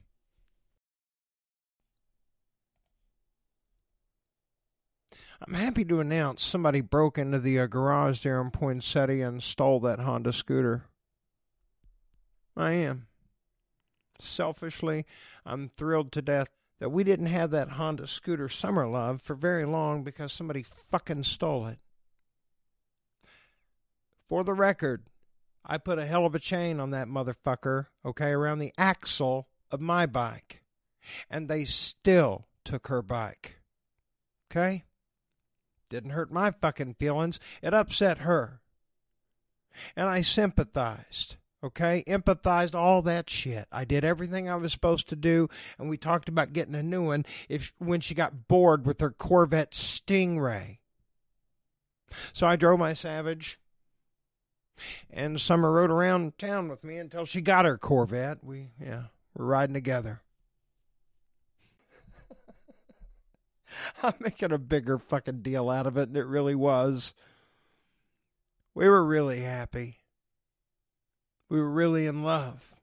I'm 5.40 5.54
happy 5.54 5.84
to 5.84 6.00
announce 6.00 6.42
somebody 6.42 6.80
broke 6.80 7.18
into 7.18 7.38
the 7.38 7.60
uh, 7.60 7.66
garage 7.66 8.22
there 8.22 8.40
in 8.40 8.50
Poinsettia 8.50 9.28
and 9.28 9.42
stole 9.42 9.80
that 9.80 10.00
Honda 10.00 10.32
scooter. 10.32 10.84
I 12.56 12.72
am. 12.72 13.06
Selfishly, 14.18 15.04
I'm 15.44 15.68
thrilled 15.76 16.10
to 16.12 16.22
death 16.22 16.48
that 16.78 16.88
we 16.88 17.04
didn't 17.04 17.26
have 17.26 17.50
that 17.50 17.70
Honda 17.70 18.06
scooter 18.06 18.48
summer 18.48 18.86
love 18.86 19.20
for 19.20 19.34
very 19.34 19.66
long 19.66 20.02
because 20.02 20.32
somebody 20.32 20.62
fucking 20.62 21.24
stole 21.24 21.66
it. 21.66 21.78
For 24.26 24.42
the 24.42 24.54
record, 24.54 25.04
I 25.64 25.78
put 25.78 25.98
a 25.98 26.06
hell 26.06 26.24
of 26.24 26.34
a 26.34 26.38
chain 26.38 26.80
on 26.80 26.90
that 26.90 27.08
motherfucker, 27.08 27.86
okay, 28.04 28.30
around 28.30 28.58
the 28.58 28.72
axle 28.78 29.48
of 29.70 29.80
my 29.80 30.06
bike. 30.06 30.62
And 31.30 31.48
they 31.48 31.64
still 31.64 32.46
took 32.64 32.88
her 32.88 33.02
bike. 33.02 33.60
Okay? 34.50 34.85
Didn't 35.88 36.10
hurt 36.10 36.32
my 36.32 36.50
fucking 36.50 36.94
feelings. 36.94 37.38
It 37.62 37.74
upset 37.74 38.18
her. 38.18 38.60
And 39.94 40.08
I 40.08 40.22
sympathized. 40.22 41.36
Okay, 41.64 42.04
empathized 42.06 42.74
all 42.74 43.02
that 43.02 43.30
shit. 43.30 43.66
I 43.72 43.84
did 43.84 44.04
everything 44.04 44.48
I 44.48 44.56
was 44.56 44.72
supposed 44.72 45.08
to 45.08 45.16
do, 45.16 45.48
and 45.78 45.88
we 45.88 45.96
talked 45.96 46.28
about 46.28 46.52
getting 46.52 46.74
a 46.74 46.82
new 46.82 47.06
one 47.06 47.24
if 47.48 47.72
when 47.78 48.00
she 48.00 48.14
got 48.14 48.46
bored 48.46 48.86
with 48.86 49.00
her 49.00 49.10
Corvette 49.10 49.72
Stingray. 49.72 50.78
So 52.32 52.46
I 52.46 52.56
drove 52.56 52.78
my 52.78 52.92
Savage, 52.94 53.58
and 55.10 55.40
Summer 55.40 55.72
rode 55.72 55.90
around 55.90 56.38
town 56.38 56.68
with 56.68 56.84
me 56.84 56.98
until 56.98 57.24
she 57.24 57.40
got 57.40 57.64
her 57.64 57.78
Corvette. 57.78 58.44
We 58.44 58.68
yeah, 58.80 59.04
we're 59.34 59.46
riding 59.46 59.74
together. 59.74 60.22
I'm 64.02 64.14
making 64.20 64.52
a 64.52 64.58
bigger 64.58 64.98
fucking 64.98 65.42
deal 65.42 65.70
out 65.70 65.86
of 65.86 65.96
it 65.96 66.12
than 66.12 66.20
it 66.20 66.26
really 66.26 66.54
was. 66.54 67.14
We 68.74 68.88
were 68.88 69.04
really 69.04 69.40
happy. 69.40 69.98
We 71.48 71.58
were 71.58 71.70
really 71.70 72.06
in 72.06 72.22
love. 72.22 72.74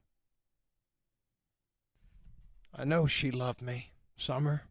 I 2.76 2.84
know 2.84 3.06
she 3.06 3.30
loved 3.30 3.62
me, 3.62 3.92
Summer. 4.16 4.62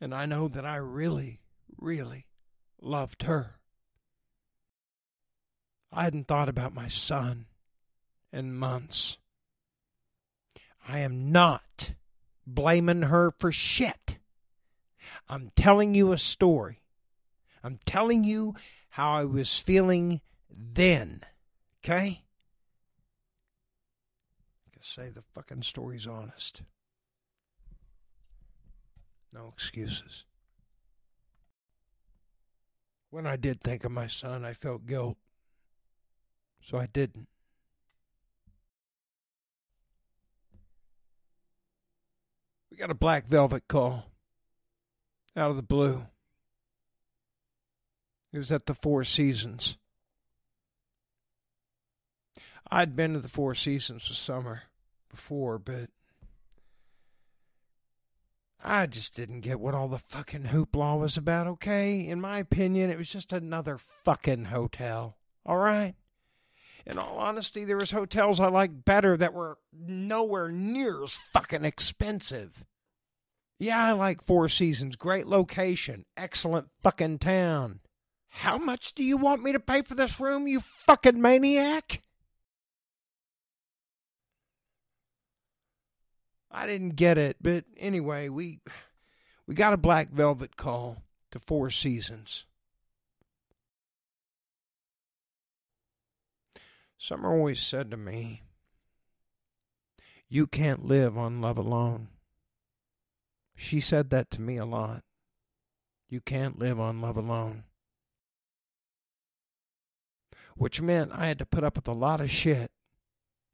And 0.00 0.14
I 0.14 0.26
know 0.26 0.48
that 0.48 0.64
I 0.64 0.76
really, 0.76 1.40
really 1.76 2.26
loved 2.80 3.24
her. 3.24 3.56
I 5.92 6.04
hadn't 6.04 6.28
thought 6.28 6.48
about 6.48 6.74
my 6.74 6.88
son 6.88 7.46
in 8.32 8.54
months. 8.54 9.18
I 10.86 11.00
am 11.00 11.32
not 11.32 11.92
blaming 12.46 13.02
her 13.02 13.30
for 13.30 13.52
shit. 13.52 14.17
I'm 15.28 15.52
telling 15.54 15.94
you 15.94 16.12
a 16.12 16.18
story. 16.18 16.80
I'm 17.62 17.78
telling 17.84 18.24
you 18.24 18.54
how 18.90 19.12
I 19.12 19.24
was 19.24 19.58
feeling 19.58 20.20
then. 20.50 21.22
Okay? 21.84 22.22
I 24.66 24.70
can 24.72 24.82
say 24.82 25.10
the 25.10 25.22
fucking 25.34 25.62
story's 25.62 26.06
honest. 26.06 26.62
No 29.32 29.48
excuses. 29.48 30.24
When 33.10 33.26
I 33.26 33.36
did 33.36 33.60
think 33.60 33.84
of 33.84 33.92
my 33.92 34.06
son, 34.06 34.44
I 34.44 34.54
felt 34.54 34.86
guilt. 34.86 35.18
So 36.62 36.78
I 36.78 36.86
didn't. 36.86 37.28
We 42.70 42.76
got 42.76 42.90
a 42.90 42.94
black 42.94 43.26
velvet 43.26 43.66
call 43.68 44.06
out 45.38 45.50
of 45.50 45.56
the 45.56 45.62
blue. 45.62 46.06
It 48.32 48.38
was 48.38 48.52
at 48.52 48.66
the 48.66 48.74
Four 48.74 49.04
Seasons. 49.04 49.78
I'd 52.70 52.94
been 52.94 53.14
to 53.14 53.20
the 53.20 53.28
Four 53.28 53.54
Seasons 53.54 54.06
for 54.06 54.14
summer 54.14 54.62
before, 55.10 55.58
but 55.58 55.88
I 58.62 58.86
just 58.86 59.14
didn't 59.14 59.40
get 59.40 59.60
what 59.60 59.74
all 59.74 59.88
the 59.88 59.98
fucking 59.98 60.44
hoopla 60.44 60.98
was 60.98 61.16
about, 61.16 61.46
okay? 61.46 62.06
In 62.06 62.20
my 62.20 62.40
opinion, 62.40 62.90
it 62.90 62.98
was 62.98 63.08
just 63.08 63.32
another 63.32 63.78
fucking 63.78 64.46
hotel, 64.46 65.16
all 65.46 65.56
right? 65.56 65.94
In 66.84 66.98
all 66.98 67.18
honesty, 67.18 67.64
there 67.64 67.76
was 67.76 67.90
hotels 67.90 68.40
I 68.40 68.48
liked 68.48 68.84
better 68.84 69.16
that 69.16 69.34
were 69.34 69.58
nowhere 69.72 70.50
near 70.50 71.04
as 71.04 71.12
fucking 71.12 71.64
expensive. 71.64 72.64
Yeah, 73.58 73.84
I 73.84 73.92
like 73.92 74.22
Four 74.22 74.48
Seasons. 74.48 74.94
Great 74.96 75.26
location. 75.26 76.04
Excellent 76.16 76.68
fucking 76.82 77.18
town. 77.18 77.80
How 78.28 78.56
much 78.56 78.94
do 78.94 79.02
you 79.02 79.16
want 79.16 79.42
me 79.42 79.52
to 79.52 79.58
pay 79.58 79.82
for 79.82 79.96
this 79.96 80.20
room, 80.20 80.46
you 80.46 80.60
fucking 80.60 81.20
maniac? 81.20 82.02
I 86.50 86.66
didn't 86.66 86.96
get 86.96 87.18
it, 87.18 87.36
but 87.40 87.64
anyway, 87.76 88.28
we 88.28 88.60
we 89.46 89.54
got 89.54 89.72
a 89.72 89.78
black 89.78 90.10
velvet 90.10 90.56
call 90.56 91.02
to 91.30 91.40
Four 91.40 91.70
Seasons. 91.70 92.46
Summer 96.96 97.32
always 97.32 97.60
said 97.60 97.90
to 97.90 97.96
me, 97.96 98.42
You 100.28 100.46
can't 100.46 100.84
live 100.86 101.18
on 101.18 101.40
love 101.40 101.58
alone. 101.58 102.08
She 103.60 103.80
said 103.80 104.10
that 104.10 104.30
to 104.30 104.40
me 104.40 104.56
a 104.56 104.64
lot. 104.64 105.02
You 106.08 106.20
can't 106.20 106.60
live 106.60 106.78
on 106.78 107.00
love 107.00 107.16
alone. 107.16 107.64
Which 110.56 110.80
meant 110.80 111.10
I 111.12 111.26
had 111.26 111.40
to 111.40 111.44
put 111.44 111.64
up 111.64 111.74
with 111.74 111.88
a 111.88 111.92
lot 111.92 112.20
of 112.20 112.30
shit. 112.30 112.70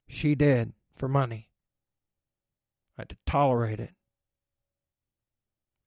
She 0.07 0.35
did 0.35 0.73
for 0.93 1.07
money. 1.07 1.49
I 2.95 3.01
had 3.01 3.09
to 3.09 3.17
tolerate 3.25 3.79
it, 3.79 3.95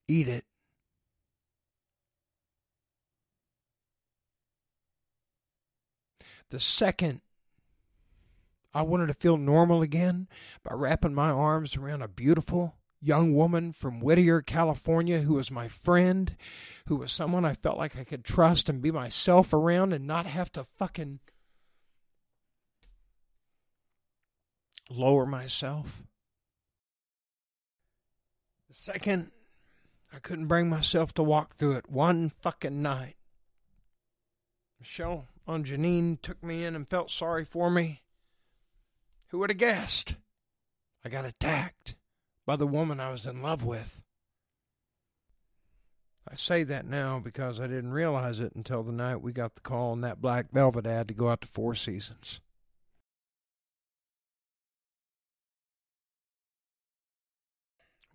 eat 0.08 0.26
it. 0.26 0.44
The 6.50 6.58
second 6.58 7.20
I 8.74 8.82
wanted 8.82 9.06
to 9.06 9.14
feel 9.14 9.36
normal 9.36 9.80
again 9.80 10.26
by 10.64 10.74
wrapping 10.74 11.14
my 11.14 11.30
arms 11.30 11.76
around 11.76 12.02
a 12.02 12.08
beautiful 12.08 12.77
young 13.00 13.34
woman 13.34 13.72
from 13.72 14.00
Whittier, 14.00 14.42
California, 14.42 15.20
who 15.20 15.34
was 15.34 15.50
my 15.50 15.68
friend, 15.68 16.36
who 16.86 16.96
was 16.96 17.12
someone 17.12 17.44
I 17.44 17.54
felt 17.54 17.78
like 17.78 17.96
I 17.96 18.04
could 18.04 18.24
trust 18.24 18.68
and 18.68 18.82
be 18.82 18.90
myself 18.90 19.52
around 19.52 19.92
and 19.92 20.06
not 20.06 20.26
have 20.26 20.50
to 20.52 20.64
fucking 20.64 21.20
lower 24.90 25.26
myself. 25.26 26.02
The 28.68 28.74
second, 28.74 29.30
I 30.12 30.18
couldn't 30.18 30.46
bring 30.46 30.68
myself 30.68 31.12
to 31.14 31.22
walk 31.22 31.54
through 31.54 31.72
it 31.72 31.90
one 31.90 32.30
fucking 32.30 32.82
night. 32.82 33.16
Michelle 34.80 35.26
on 35.46 35.64
Janine 35.64 36.20
took 36.20 36.42
me 36.42 36.64
in 36.64 36.74
and 36.74 36.88
felt 36.88 37.10
sorry 37.10 37.44
for 37.44 37.70
me. 37.70 38.02
Who 39.28 39.38
would 39.38 39.50
have 39.50 39.58
guessed? 39.58 40.14
I 41.04 41.08
got 41.08 41.24
attacked 41.24 41.94
by 42.48 42.56
the 42.56 42.66
woman 42.66 42.98
I 42.98 43.10
was 43.10 43.26
in 43.26 43.42
love 43.42 43.62
with. 43.62 44.02
I 46.26 46.34
say 46.34 46.64
that 46.64 46.86
now 46.86 47.20
because 47.22 47.60
I 47.60 47.66
didn't 47.66 47.92
realize 47.92 48.40
it 48.40 48.54
until 48.54 48.82
the 48.82 48.90
night 48.90 49.20
we 49.20 49.32
got 49.32 49.54
the 49.54 49.60
call 49.60 49.92
on 49.92 50.00
that 50.00 50.22
black 50.22 50.50
velvet 50.50 50.86
ad 50.86 51.08
to 51.08 51.14
go 51.14 51.28
out 51.28 51.42
to 51.42 51.46
Four 51.46 51.74
Seasons. 51.74 52.40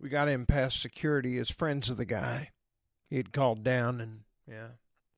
We 0.00 0.08
got 0.08 0.26
him 0.26 0.46
past 0.46 0.82
security 0.82 1.38
as 1.38 1.50
friends 1.52 1.88
of 1.88 1.96
the 1.96 2.04
guy. 2.04 2.50
He 3.08 3.18
had 3.18 3.32
called 3.32 3.62
down 3.62 4.00
and, 4.00 4.22
yeah, 4.48 4.70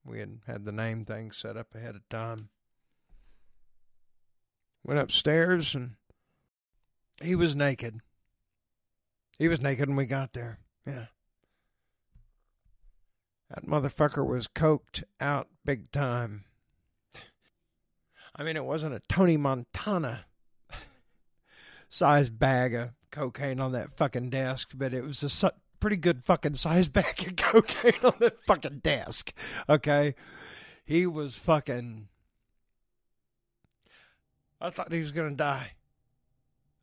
we 0.05 0.19
had 0.19 0.41
had 0.45 0.63
the 0.63 0.71
name 0.71 1.05
thing 1.05 1.31
set 1.31 1.57
up 1.57 1.73
ahead 1.73 1.95
of 1.95 2.07
time. 2.07 2.49
Went 4.83 4.99
upstairs 4.99 5.73
and 5.73 5.95
he 7.19 7.33
was 7.33 7.55
naked. 7.55 8.01
He 9.37 9.47
was 9.47 9.61
naked 9.61 9.87
when 9.87 9.97
we 9.97 10.05
got 10.05 10.33
there. 10.33 10.59
Yeah. 10.85 11.05
That 13.49 13.65
motherfucker 13.65 14.27
was 14.27 14.47
coked 14.47 15.03
out 15.21 15.47
big 15.63 15.91
time. 15.91 16.45
I 18.35 18.43
mean, 18.43 18.55
it 18.55 18.65
wasn't 18.65 18.93
a 18.93 19.01
Tony 19.07 19.37
Montana 19.37 20.25
sized 21.89 22.37
bag 22.37 22.73
of 22.75 22.89
cocaine 23.11 23.59
on 23.59 23.71
that 23.71 23.95
fucking 23.95 24.29
desk, 24.29 24.71
but 24.75 24.93
it 24.93 25.03
was 25.03 25.23
a 25.23 25.29
su- 25.29 25.49
pretty 25.79 25.97
good 25.97 26.23
fucking 26.23 26.55
sized 26.55 26.93
bag 26.93 27.27
of 27.27 27.35
cocaine 27.35 28.03
on 28.03 28.13
that 28.19 28.43
fucking 28.45 28.79
desk. 28.79 29.33
Okay. 29.69 30.15
He 30.85 31.05
was 31.05 31.35
fucking. 31.35 32.07
I 34.59 34.69
thought 34.69 34.91
he 34.91 34.99
was 34.99 35.11
going 35.11 35.29
to 35.29 35.35
die. 35.35 35.73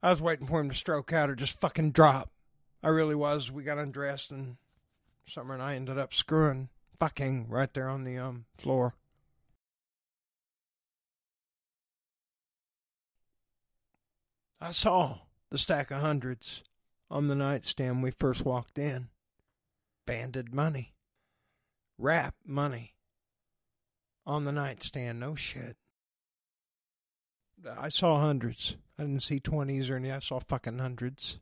I 0.03 0.11
was 0.11 0.21
waiting 0.23 0.47
for 0.47 0.61
him 0.61 0.69
to 0.69 0.77
stroke 0.77 1.12
out 1.12 1.31
or 1.31 1.35
just 1.35 1.59
fucking 1.59 1.93
drop. 1.93 2.31
I 2.85 2.88
really 2.88 3.14
was. 3.14 3.51
We 3.51 3.62
got 3.62 3.79
undressed 3.79 4.31
and 4.31 4.59
Summer 5.27 5.55
and 5.55 5.62
I 5.62 5.75
ended 5.75 5.99
up 5.99 6.12
screwing, 6.12 6.68
fucking 6.99 7.49
right 7.49 7.73
there 7.73 7.88
on 7.88 8.05
the 8.05 8.18
um 8.18 8.44
floor. 8.59 8.94
I 14.61 14.70
saw 14.70 15.20
the 15.49 15.57
stack 15.57 15.90
of 15.90 16.03
hundreds 16.03 16.62
on 17.11 17.29
the 17.29 17.35
nightstand 17.35 18.03
we 18.03 18.11
first 18.11 18.44
walked 18.44 18.79
in. 18.79 19.09
Banded 20.07 20.53
money. 20.53 20.92
Wrap 21.97 22.35
money. 22.47 22.92
On 24.27 24.44
the 24.44 24.53
nightstand, 24.53 25.20
no 25.20 25.35
shit. 25.35 25.79
I 27.79 27.88
saw 27.88 28.20
hundreds. 28.20 28.77
I 28.99 29.05
didn't 29.05 29.23
see 29.23 29.40
twenties 29.40 29.88
or 29.88 29.97
any. 29.97 30.12
I 30.12 30.18
saw 30.18 30.38
fucking 30.38 30.79
hundreds. 30.79 31.40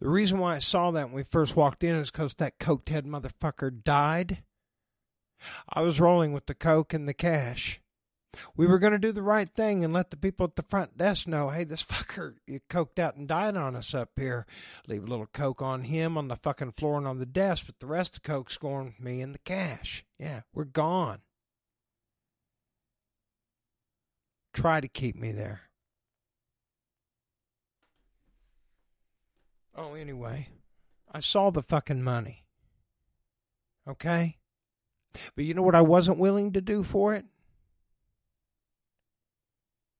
The 0.00 0.08
reason 0.08 0.38
why 0.38 0.56
I 0.56 0.58
saw 0.58 0.90
that 0.90 1.06
when 1.06 1.14
we 1.14 1.22
first 1.22 1.56
walked 1.56 1.82
in 1.82 1.94
is 1.96 2.10
because 2.10 2.34
that 2.34 2.58
coked 2.58 2.90
head 2.90 3.06
motherfucker 3.06 3.82
died. 3.82 4.42
I 5.68 5.82
was 5.82 6.00
rolling 6.00 6.32
with 6.32 6.46
the 6.46 6.54
coke 6.54 6.92
and 6.92 7.08
the 7.08 7.14
cash. 7.14 7.80
We 8.54 8.66
were 8.66 8.78
going 8.78 8.92
to 8.92 8.98
do 8.98 9.12
the 9.12 9.22
right 9.22 9.48
thing 9.48 9.82
and 9.82 9.94
let 9.94 10.10
the 10.10 10.16
people 10.16 10.44
at 10.44 10.56
the 10.56 10.62
front 10.62 10.98
desk 10.98 11.26
know, 11.26 11.48
hey, 11.48 11.64
this 11.64 11.84
fucker 11.84 12.34
you 12.46 12.60
coked 12.68 12.98
out 12.98 13.16
and 13.16 13.26
died 13.26 13.56
on 13.56 13.74
us 13.74 13.94
up 13.94 14.10
here. 14.16 14.46
Leave 14.86 15.04
a 15.04 15.06
little 15.06 15.26
coke 15.26 15.62
on 15.62 15.84
him 15.84 16.18
on 16.18 16.28
the 16.28 16.36
fucking 16.36 16.72
floor 16.72 16.98
and 16.98 17.06
on 17.06 17.18
the 17.18 17.26
desk, 17.26 17.64
but 17.66 17.80
the 17.80 17.86
rest 17.86 18.16
of 18.16 18.22
the 18.22 18.28
coke's 18.28 18.58
going 18.58 18.94
me 18.98 19.22
and 19.22 19.34
the 19.34 19.38
cash. 19.40 20.04
Yeah, 20.18 20.42
we're 20.52 20.64
gone. 20.64 21.20
Try 24.52 24.80
to 24.80 24.88
keep 24.88 25.16
me 25.16 25.32
there. 25.32 25.65
Oh, 29.76 29.94
anyway, 29.94 30.48
I 31.12 31.20
saw 31.20 31.50
the 31.50 31.62
fucking 31.62 32.02
money. 32.02 32.44
Okay? 33.86 34.38
But 35.34 35.44
you 35.44 35.54
know 35.54 35.62
what 35.62 35.74
I 35.74 35.82
wasn't 35.82 36.18
willing 36.18 36.52
to 36.52 36.60
do 36.60 36.82
for 36.82 37.14
it? 37.14 37.26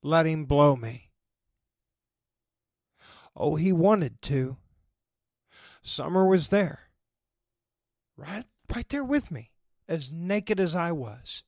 Let 0.03 0.27
him 0.27 0.47
blow 0.47 0.77
me. 0.77 1.11
Oh, 3.37 3.57
he 3.57 3.73
wanted 3.73 4.23
to. 4.23 4.57
Summer 5.83 6.27
was 6.27 6.49
there. 6.49 6.91
Right 8.17 8.45
right 8.75 8.89
there 8.89 9.05
with 9.05 9.31
me, 9.31 9.53
as 9.89 10.13
naked 10.13 10.59
as 10.59 10.75
I 10.75 10.93
was. 10.93 11.45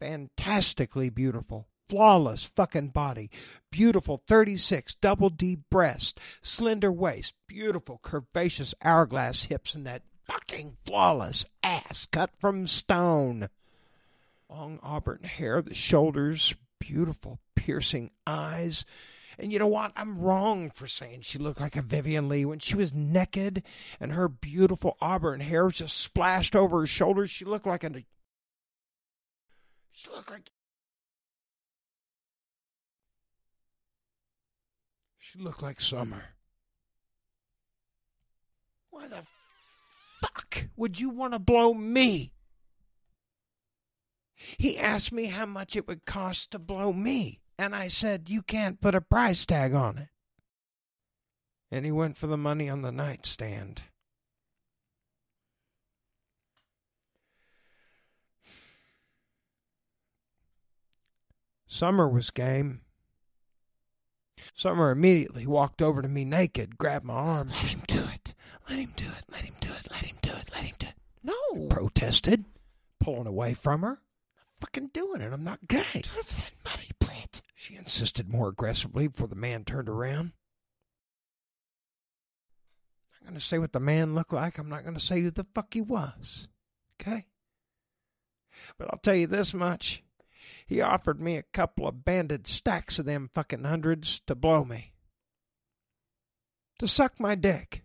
Fantastically 0.00 1.10
beautiful. 1.10 1.67
Flawless 1.88 2.44
fucking 2.44 2.88
body. 2.88 3.30
Beautiful 3.70 4.18
36 4.18 4.94
double 4.96 5.30
D 5.30 5.56
breast. 5.70 6.20
Slender 6.42 6.92
waist. 6.92 7.34
Beautiful 7.46 7.98
curvaceous 8.02 8.74
hourglass 8.82 9.44
hips 9.44 9.74
and 9.74 9.86
that 9.86 10.02
fucking 10.24 10.76
flawless 10.84 11.46
ass 11.62 12.06
cut 12.10 12.30
from 12.38 12.66
stone. 12.66 13.48
Long 14.50 14.78
auburn 14.82 15.24
hair, 15.24 15.62
the 15.62 15.74
shoulders, 15.74 16.54
beautiful 16.78 17.38
piercing 17.54 18.10
eyes. 18.26 18.84
And 19.38 19.52
you 19.52 19.58
know 19.58 19.68
what? 19.68 19.92
I'm 19.96 20.18
wrong 20.18 20.70
for 20.70 20.86
saying 20.86 21.20
she 21.22 21.38
looked 21.38 21.60
like 21.60 21.76
a 21.76 21.82
Vivien 21.82 22.28
Leigh. 22.28 22.44
When 22.44 22.58
she 22.58 22.76
was 22.76 22.92
naked 22.92 23.62
and 24.00 24.12
her 24.12 24.28
beautiful 24.28 24.96
auburn 25.00 25.40
hair 25.40 25.68
just 25.68 25.96
splashed 25.96 26.56
over 26.56 26.80
her 26.80 26.86
shoulders, 26.86 27.30
she 27.30 27.44
looked 27.44 27.66
like 27.66 27.84
a. 27.84 28.04
She 29.92 30.10
looked 30.10 30.30
like. 30.30 30.50
She 35.30 35.38
looked 35.40 35.62
like 35.62 35.78
summer. 35.78 36.22
Why 38.88 39.08
the 39.08 39.24
fuck 40.22 40.68
would 40.74 40.98
you 40.98 41.10
want 41.10 41.34
to 41.34 41.38
blow 41.38 41.74
me? 41.74 42.32
He 44.34 44.78
asked 44.78 45.12
me 45.12 45.26
how 45.26 45.44
much 45.44 45.76
it 45.76 45.86
would 45.86 46.06
cost 46.06 46.52
to 46.52 46.58
blow 46.58 46.94
me, 46.94 47.40
and 47.58 47.74
I 47.74 47.88
said, 47.88 48.30
You 48.30 48.40
can't 48.40 48.80
put 48.80 48.94
a 48.94 49.02
price 49.02 49.44
tag 49.44 49.74
on 49.74 49.98
it. 49.98 50.08
And 51.70 51.84
he 51.84 51.92
went 51.92 52.16
for 52.16 52.26
the 52.26 52.38
money 52.38 52.70
on 52.70 52.80
the 52.80 52.92
nightstand. 52.92 53.82
Summer 61.66 62.08
was 62.08 62.30
game. 62.30 62.80
Summer 64.58 64.90
immediately 64.90 65.46
walked 65.46 65.80
over 65.80 66.02
to 66.02 66.08
me 66.08 66.24
naked, 66.24 66.78
grabbed 66.78 67.04
my 67.04 67.14
arm. 67.14 67.50
Let 67.50 67.58
him 67.58 67.82
do 67.86 68.00
it. 68.12 68.34
Let 68.68 68.80
him 68.80 68.92
do 68.96 69.04
it. 69.04 69.24
Let 69.30 69.42
him 69.42 69.54
do 69.60 69.68
it. 69.68 69.88
Let 69.88 70.00
him 70.00 70.16
do 70.20 70.30
it. 70.32 70.50
Let 70.52 70.64
him 70.64 70.74
do 70.80 70.86
it. 70.88 70.94
No, 71.22 71.68
protested, 71.68 72.44
pulling 72.98 73.28
away 73.28 73.54
from 73.54 73.82
her. 73.82 74.00
I'm 74.00 74.60
fucking 74.60 74.88
doing 74.92 75.20
it. 75.20 75.32
I'm 75.32 75.44
not 75.44 75.68
gay. 75.68 75.84
It 75.94 76.08
for 76.08 76.24
that 76.24 76.50
money, 76.64 76.88
Brett. 76.98 77.40
She 77.54 77.76
insisted 77.76 78.28
more 78.28 78.48
aggressively 78.48 79.06
before 79.06 79.28
the 79.28 79.36
man 79.36 79.62
turned 79.62 79.88
around. 79.88 80.32
I'm 83.12 83.26
not 83.26 83.28
going 83.28 83.34
to 83.38 83.46
say 83.46 83.60
what 83.60 83.72
the 83.72 83.78
man 83.78 84.16
looked 84.16 84.32
like. 84.32 84.58
I'm 84.58 84.68
not 84.68 84.82
going 84.82 84.94
to 84.94 85.00
say 85.00 85.20
who 85.20 85.30
the 85.30 85.46
fuck 85.54 85.72
he 85.72 85.80
was. 85.80 86.48
Okay? 87.00 87.26
But 88.76 88.88
I'll 88.90 88.98
tell 88.98 89.14
you 89.14 89.28
this 89.28 89.54
much. 89.54 90.02
He 90.68 90.82
offered 90.82 91.18
me 91.18 91.38
a 91.38 91.42
couple 91.42 91.88
of 91.88 92.04
banded 92.04 92.46
stacks 92.46 92.98
of 92.98 93.06
them 93.06 93.30
fucking 93.34 93.64
hundreds 93.64 94.20
to 94.26 94.34
blow 94.34 94.66
me. 94.66 94.92
To 96.78 96.86
suck 96.86 97.18
my 97.18 97.34
dick. 97.34 97.84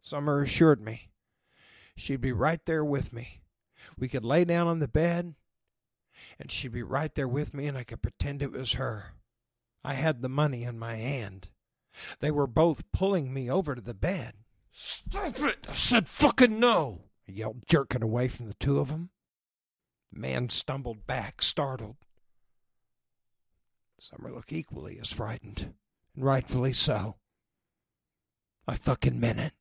Summer 0.00 0.40
assured 0.40 0.80
me 0.80 1.10
she'd 1.96 2.20
be 2.20 2.32
right 2.32 2.64
there 2.64 2.84
with 2.84 3.12
me. 3.12 3.40
We 3.98 4.08
could 4.08 4.24
lay 4.24 4.44
down 4.44 4.68
on 4.68 4.78
the 4.78 4.86
bed, 4.86 5.34
and 6.38 6.50
she'd 6.50 6.72
be 6.72 6.84
right 6.84 7.12
there 7.14 7.26
with 7.26 7.52
me, 7.52 7.66
and 7.66 7.76
I 7.76 7.82
could 7.82 8.00
pretend 8.00 8.40
it 8.40 8.52
was 8.52 8.74
her. 8.74 9.14
I 9.82 9.94
had 9.94 10.22
the 10.22 10.28
money 10.28 10.62
in 10.62 10.78
my 10.78 10.94
hand. 10.94 11.48
They 12.20 12.30
were 12.30 12.46
both 12.46 12.90
pulling 12.92 13.34
me 13.34 13.50
over 13.50 13.74
to 13.74 13.80
the 13.80 13.94
bed. 13.94 14.34
Stop 14.70 15.40
it! 15.40 15.66
I 15.68 15.72
said 15.72 16.08
fucking 16.08 16.60
no! 16.60 17.06
I 17.28 17.32
yelled, 17.32 17.64
jerking 17.66 18.04
away 18.04 18.28
from 18.28 18.46
the 18.46 18.54
two 18.54 18.78
of 18.78 18.88
them. 18.88 19.10
The 20.12 20.18
man 20.20 20.48
stumbled 20.50 21.06
back, 21.06 21.42
startled. 21.42 21.96
Summer 24.00 24.32
looked 24.32 24.52
equally 24.52 24.98
as 25.00 25.12
frightened, 25.12 25.74
and 26.14 26.24
rightfully 26.24 26.72
so. 26.72 27.16
I 28.66 28.76
fucking 28.76 29.18
meant 29.18 29.40
it. 29.40 29.52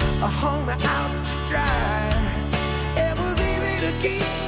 You 0.00 0.26
hung 0.26 0.66
me 0.66 0.72
out 0.72 1.10
to 1.28 1.34
dry. 1.48 2.12
It 2.96 3.18
was 3.18 3.36
easy 3.40 3.86
to 3.86 3.92
keep 4.02 4.45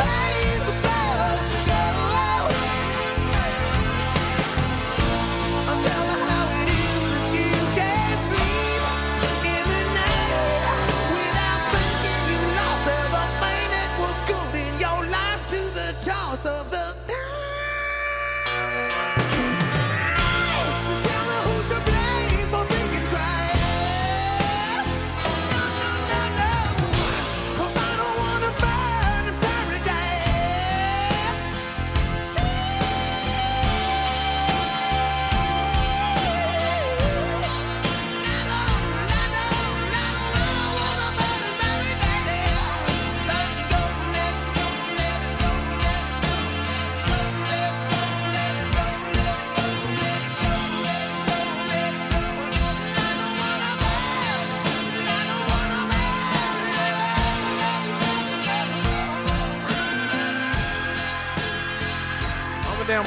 Bye. 0.00 0.29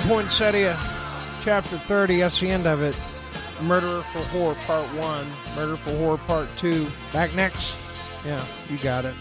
Poinsettia, 0.08 0.78
chapter 1.44 1.78
30. 1.78 2.18
That's 2.18 2.40
the 2.40 2.50
end 2.50 2.68
of 2.68 2.82
it. 2.82 2.96
Murderer 3.66 4.02
for 4.02 4.20
Whore, 4.36 4.68
part 4.68 4.86
one. 5.00 5.26
Murder 5.56 5.78
for 5.78 5.92
Whore, 5.92 6.18
part 6.28 6.50
two. 6.58 6.86
Back 7.14 7.34
next. 7.36 7.78
Yeah, 8.26 8.44
you 8.70 8.78
got 8.80 9.06
it. 9.06 9.16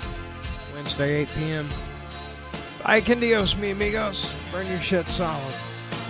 Wednesday, 0.74 1.22
8 1.22 1.28
p.m. 1.36 1.68
Dios, 3.20 3.56
mi 3.56 3.70
amigos. 3.70 4.34
Burn 4.50 4.66
your 4.66 4.80
shit 4.80 5.06
solid. 5.06 5.54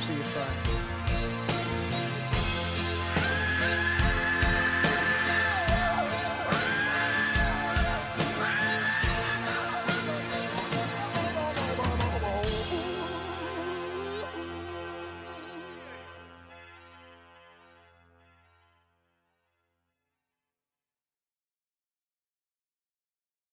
See 0.07 0.15
you 0.15 0.23
Friday. 0.23 0.62